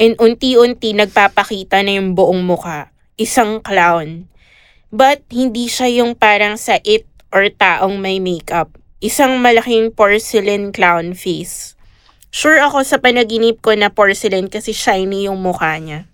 [0.00, 2.88] And unti-unti nagpapakita na yung buong muka.
[3.20, 4.30] Isang clown.
[4.90, 8.74] But hindi siya yung parang sa it or taong may makeup.
[8.98, 11.78] Isang malaking porcelain clown face.
[12.30, 16.06] Sure ako sa panaginip ko na porcelain kasi shiny yung mukha niya.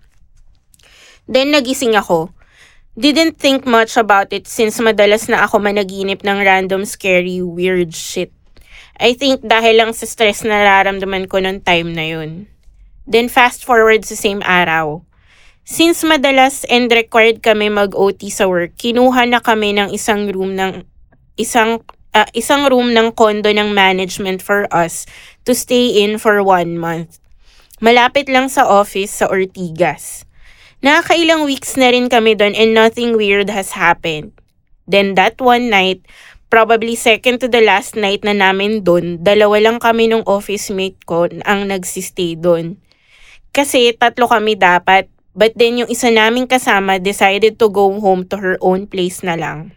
[1.27, 2.33] Then nagising ako.
[2.97, 8.33] Didn't think much about it since madalas na ako managinip ng random scary weird shit.
[8.97, 12.49] I think dahil lang sa stress na nararamdaman ko noong time na yun.
[13.07, 15.07] Then fast forward sa same araw.
[15.63, 20.83] Since madalas and required kami mag-OT sa work, kinuha na kami ng isang room ng
[21.39, 25.07] isang ah, isang room ng condo ng management for us
[25.47, 27.19] to stay in for one month.
[27.79, 30.27] Malapit lang sa office sa Ortigas.
[30.83, 34.33] Nakakailang weeks na rin kami doon and nothing weird has happened.
[34.87, 36.03] Then that one night,
[36.47, 40.97] probably second to the last night na namin doon, dalawa lang kami nung office mate
[41.03, 42.79] ko ang nagsistay doon.
[43.57, 48.37] Kasi tatlo kami dapat, but then yung isa naming kasama decided to go home to
[48.37, 49.73] her own place na lang.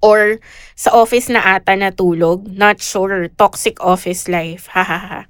[0.00, 0.40] Or
[0.72, 5.28] sa office na ata natulog, not sure, toxic office life, hahaha.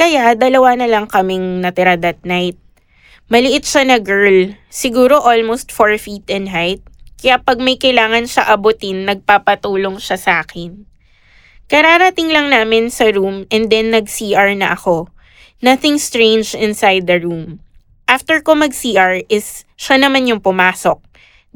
[0.00, 2.56] Kaya dalawa na lang kaming natira that night.
[3.28, 6.80] Maliit siya na girl, siguro almost 4 feet in height.
[7.20, 10.88] Kaya pag may kailangan siya abutin, nagpapatulong siya sa akin.
[11.68, 15.08] Kararating lang namin sa room and then nag-CR na ako.
[15.64, 17.56] Nothing strange inside the room.
[18.04, 21.00] After ko mag-CR is siya naman yung pumasok.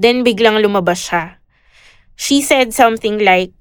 [0.01, 1.37] Then biglang lumabas siya.
[2.17, 3.53] She said something like,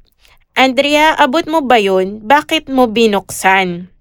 [0.55, 2.23] Andrea, abot mo ba yun?
[2.23, 3.91] Bakit mo binuksan?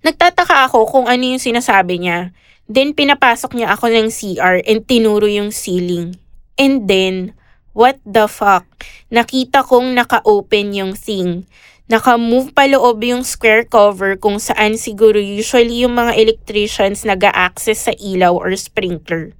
[0.00, 2.32] Nagtataka ako kung ano yung sinasabi niya.
[2.64, 6.16] Then pinapasok niya ako ng CR and tinuro yung ceiling.
[6.56, 7.36] And then,
[7.76, 8.64] what the fuck?
[9.12, 11.44] Nakita kong naka-open yung thing.
[11.84, 17.84] Naka-move pa loob yung square cover kung saan siguro usually yung mga electricians nag access
[17.84, 19.36] sa ilaw or sprinkler.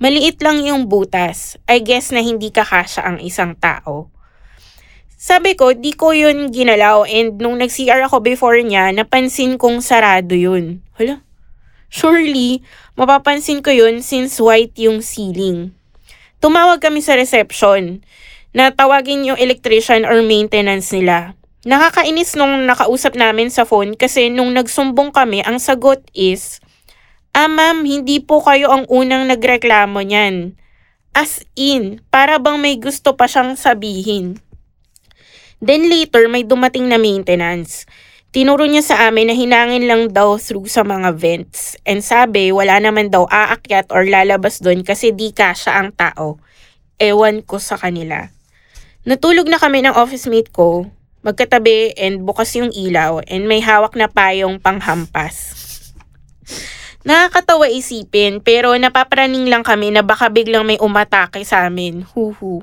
[0.00, 1.60] Maliit lang yung butas.
[1.68, 4.08] I guess na hindi kakasya ang isang tao.
[5.20, 10.32] Sabi ko, di ko yun ginalaw and nung nag-CR ako before niya, napansin kong sarado
[10.32, 10.80] yun.
[10.96, 11.20] Hala,
[11.92, 12.64] surely,
[12.96, 15.76] mapapansin ko yun since white yung ceiling.
[16.40, 18.00] Tumawag kami sa reception
[18.56, 21.36] na tawagin yung electrician or maintenance nila.
[21.66, 26.62] Nakakainis nung nakausap namin sa phone kasi nung nagsumbong kami, ang sagot is,
[27.34, 30.54] Ah ma'am, hindi po kayo ang unang nagreklamo niyan.
[31.10, 34.38] As in, para bang may gusto pa siyang sabihin.
[35.58, 37.82] Then later, may dumating na maintenance.
[38.30, 41.74] Tinuro niya sa amin na hinangin lang daw through sa mga vents.
[41.82, 46.38] And sabi, wala naman daw aakyat or lalabas doon kasi di kasya ang tao.
[47.02, 48.30] Ewan ko sa kanila.
[49.02, 50.94] Natulog na kami ng office mate ko,
[51.26, 55.58] magkatabi and bukas yung ilaw and may hawak na payong panghampas.
[57.02, 62.06] Nakakatawa isipin pero napapraning lang kami na baka biglang may umatake sa amin.
[62.06, 62.62] Huhu.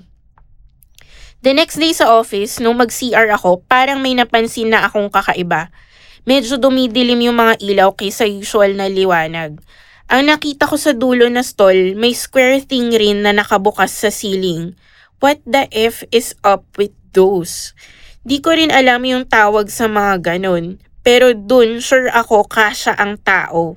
[1.44, 5.76] The next day sa office, nung mag-CR ako, parang may napansin na akong kakaiba.
[6.24, 9.60] Medyo dumidilim yung mga ilaw kaysa usual na liwanag.
[10.08, 14.80] Ang nakita ko sa dulo na stall, may square thing rin na nakabukas sa ceiling.
[15.20, 17.76] What the F is up with those?
[18.24, 20.80] Di ko rin alam yung tawag sa mga ganon.
[21.04, 23.76] Pero dun, sure ako kasya ang tao.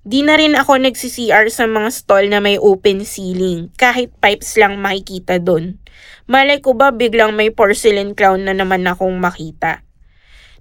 [0.00, 4.80] Di na rin ako nagsi-CR sa mga stall na may open ceiling, kahit pipes lang
[4.80, 5.76] makikita dun.
[6.24, 9.84] Malay ko ba biglang may porcelain crown na naman akong makita.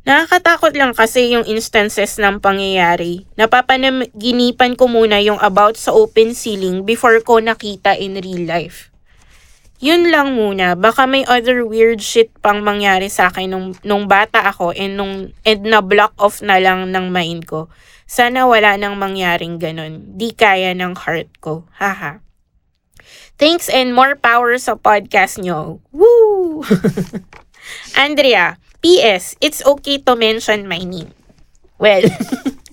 [0.03, 3.23] Nakakatakot lang kasi yung instances ng pangyayari.
[3.39, 8.90] Napapanaginipan ko muna yung about sa open ceiling before ko nakita in real life.
[9.81, 10.77] Yun lang muna.
[10.77, 15.33] Baka may other weird shit pang mangyari sa akin nung, nung bata ako and, nung,
[15.41, 17.65] and na block off na lang ng mind ko.
[18.05, 20.05] Sana wala nang mangyaring ganun.
[20.21, 21.65] Di kaya ng heart ko.
[21.81, 22.21] Haha.
[23.41, 25.81] Thanks and more power sa podcast nyo.
[25.89, 26.61] Woo!
[27.97, 29.33] Andrea, P.S.
[29.41, 31.09] It's okay to mention my name.
[31.81, 32.05] Well,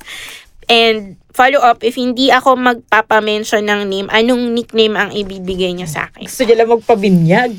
[0.69, 6.11] and follow up, if hindi ako magpapamention ng name, anong nickname ang ibibigay niya sa
[6.11, 6.27] akin?
[6.27, 7.53] Gusto niya lang magpabinyag.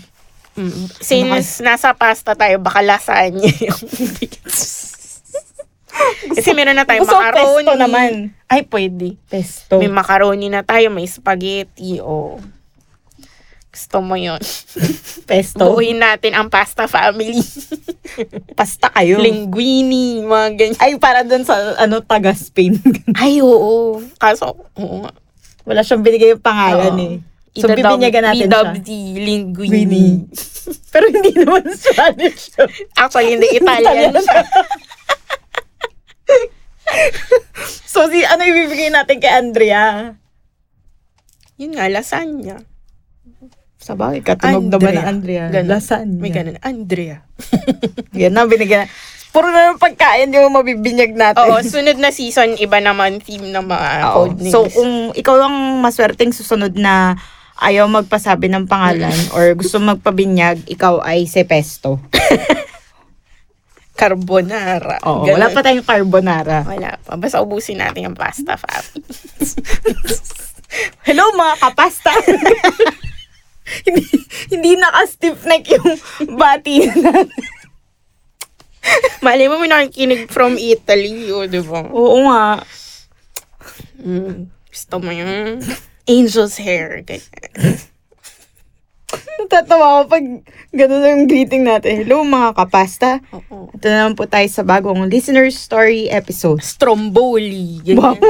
[0.60, 0.86] Mm.
[1.00, 3.80] Since nasa pasta tayo, baka lasagna yung
[6.36, 7.76] Kasi meron na tayo Gusto ko macaroni.
[7.76, 8.12] naman.
[8.48, 9.20] Ay, pwede.
[9.28, 9.80] Pesto.
[9.80, 12.40] May macaroni na tayo, may spaghetti, o...
[13.70, 14.42] Gusto mo yun.
[15.30, 15.62] Pesto.
[15.72, 17.38] Buuin natin ang pasta family.
[18.60, 19.22] Pasta kayo.
[19.22, 20.80] Linguini, mga ganyan.
[20.82, 22.82] Ay, para dun sa, ano, taga Spain.
[23.22, 24.02] Ay, oo.
[24.18, 25.14] Kaso, oo nga.
[25.64, 27.06] Wala siyang binigay yung pangalan Oo.
[27.06, 27.16] eh.
[27.52, 28.50] So, Idadub- bibinyagan natin siya.
[28.50, 29.74] idubbed linguini.
[29.76, 30.06] Linguini.
[30.90, 32.54] Pero hindi naman Spanish.
[32.96, 34.42] Actually, hindi Italian siya.
[37.86, 40.14] so, si, ano ibibigay natin kay Andrea?
[41.58, 42.66] Yun nga, lasagna.
[43.90, 45.44] Sa bagay, katunog naman ng Andrea.
[45.50, 45.70] Ganun.
[45.74, 46.22] Lasagna.
[46.22, 46.62] May ganun.
[46.62, 47.26] Andrea.
[48.22, 48.86] Yan na, binigyan.
[49.34, 51.42] Puro na ng pagkain yung mabibinyag natin.
[51.42, 54.14] Oo, sunod na season, iba naman theme ng mga Oo.
[54.14, 54.54] code names.
[54.54, 57.18] So, kung ikaw ang maswerteng susunod na
[57.58, 61.98] ayaw magpasabi ng pangalan or gusto magpabinyag, ikaw ay si Pesto.
[63.98, 65.02] Carbonara.
[65.02, 65.34] Oo, Ganun.
[65.34, 66.62] wala pa tayong carbonara.
[66.62, 67.18] Wala pa.
[67.18, 68.86] Basta ubusin natin yung pasta, fam.
[71.10, 72.14] Hello mga kapasta!
[73.86, 74.04] hindi,
[74.50, 75.90] hindi naka-stiff neck yung
[76.38, 77.30] bati natin.
[79.22, 81.84] Mali mo may nakikinig from Italy, o, di ba?
[81.92, 82.64] Oo nga.
[84.00, 85.60] Mm, gusto mo yung
[86.08, 87.04] angel's hair.
[87.04, 87.78] Ganyan.
[89.40, 90.26] Natatawa ako pag
[90.70, 92.06] gano'n yung greeting natin.
[92.06, 93.18] Hello mga kapasta.
[93.34, 93.74] Oo.
[93.74, 96.62] Ito na naman po tayo sa bagong listener story episode.
[96.62, 97.82] Stromboli.
[97.82, 98.20] Ganyan.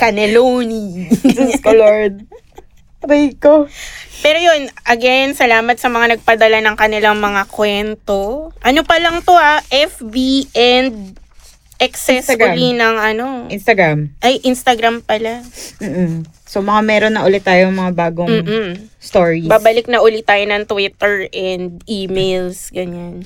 [0.00, 1.06] Cannelloni.
[1.22, 2.26] Jesus ko Lord.
[3.02, 3.66] Aray ko.
[4.22, 8.50] Pero yun, again, salamat sa mga nagpadala ng kanilang mga kwento.
[8.62, 10.14] Ano pa lang to ah, FB
[10.52, 11.18] and
[11.76, 12.54] excess Instagram.
[12.54, 13.24] uli ng ano.
[13.50, 14.14] Instagram.
[14.18, 15.42] Ay, Instagram pala.
[15.82, 16.22] Mm-mm.
[16.46, 18.68] So mga meron na ulit tayong mga bagong Mm-mm.
[19.00, 19.48] stories.
[19.48, 23.24] Babalik na ulit tayo ng Twitter and emails, ganyan.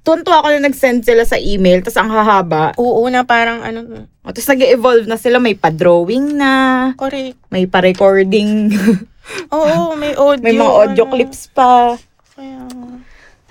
[0.00, 2.72] Tunto ako na nag-send sila sa email, tapos ang hahaba.
[2.78, 6.52] Oo na parang ano, O, Tapos nag-evolve na sila, may pa-drawing na,
[6.94, 7.36] correct.
[7.48, 8.70] may pa-recording,
[9.50, 10.42] Oo, may audio.
[10.42, 11.12] may mga audio ano.
[11.12, 11.96] clips pa.
[12.34, 12.66] Kaya,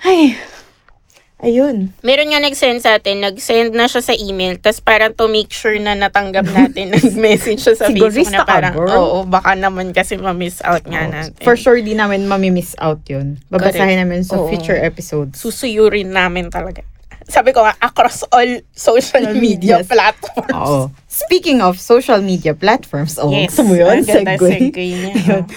[0.00, 0.34] Ay,
[1.40, 1.88] Ayun.
[2.04, 5.72] Meron nga nag-send sa atin, nag-send na siya sa email, tas parang to make sure
[5.80, 8.92] na natanggap natin, nag-message siya sa Facebook Sigurista na ka, parang, girl.
[8.92, 11.12] oo, baka naman kasi ma-miss out nga Oo.
[11.16, 11.40] natin.
[11.40, 13.40] For sure, di namin mamimiss out yun.
[13.48, 14.52] Babasahin namin sa Oo.
[14.52, 15.40] future episodes.
[15.40, 16.84] Susuyurin namin talaga.
[17.24, 19.86] Sabi ko nga, across all social media medias.
[19.86, 20.50] platforms.
[20.52, 20.78] Oo.
[21.22, 23.54] Speaking of social media platforms, oh, Yes.
[23.54, 24.02] gusto mo yun?
[24.02, 24.50] Ang ganda Segue.
[24.70, 25.38] segue niya.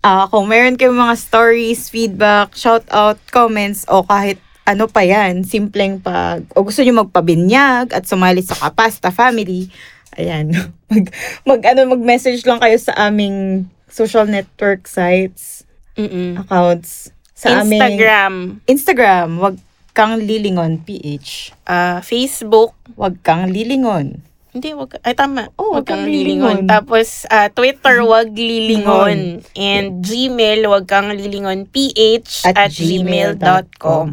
[0.00, 5.44] Ah, kung meron kayong mga stories, feedback, shout out, comments, o kahit ano pa yan,
[5.44, 9.68] simpleng pag, o gusto nyo magpabinyag at sumali sa Kapasta Family,
[10.16, 10.56] ayan,
[10.88, 11.04] mag,
[11.44, 16.40] mag, ano, mag-message lang kayo sa aming social network sites, Mm-mm.
[16.40, 18.32] accounts, sa aming Instagram,
[18.64, 19.60] Instagram, wag
[20.00, 21.52] kang lilingon PH.
[21.68, 24.24] ah, Facebook, Wag kang lilingon.
[24.56, 25.52] Hindi, wag, ay tama.
[25.60, 26.64] Oh, wag kang lilingon.
[26.64, 26.72] lilingon.
[26.72, 29.44] Tapos, ah, Twitter, wag lilingon.
[29.52, 31.68] And Gmail, wag kang lilingon.
[31.68, 34.08] ph at, gmail.com.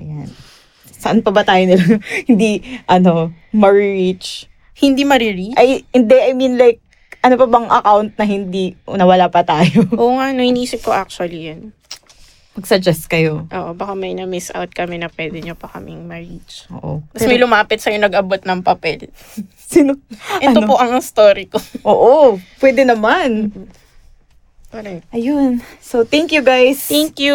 [0.00, 0.28] Ayan.
[0.88, 1.84] Saan pa ba tayo nila?
[2.32, 4.48] hindi, ano, ma-reach?
[4.72, 5.54] Hindi maririnig.
[5.60, 6.80] Ay, hindi, I mean like,
[7.20, 9.84] ano pa bang account na hindi, nawala pa tayo?
[10.00, 11.76] Oo nga, no, inisip ko actually yun.
[12.54, 13.50] Mag-suggest kayo.
[13.50, 16.70] Oo, baka may na-miss out kami na pwede nyo pa kaming ma-reach.
[16.70, 17.02] Oo.
[17.10, 19.10] Tapos may lumapit sa'yo nag-abot ng papel.
[19.58, 19.98] Sino?
[20.38, 20.68] Ito Ano?
[20.68, 21.58] po ang story ko.
[21.84, 23.50] Oo, pwede naman.
[24.70, 25.02] Correct.
[25.10, 25.62] Ayun.
[25.78, 26.78] So, thank you guys.
[26.86, 27.34] Thank you.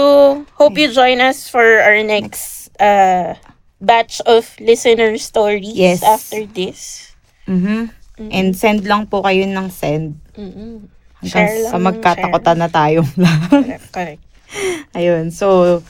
[0.55, 3.35] Hope you join us for our next uh,
[3.79, 5.99] batch of listener stories Yes.
[5.99, 7.11] after this.
[7.43, 7.91] Mhm.
[8.19, 10.19] And send lang po kayo ng send.
[10.35, 10.91] Mm-mm.
[11.19, 13.51] Hanggang Share lang sa ng magkatakotan na tayong lahat.
[13.51, 14.23] Correct, correct.
[14.97, 15.31] Ayun.
[15.31, 15.83] So,